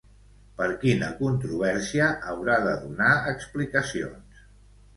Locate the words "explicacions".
3.35-4.45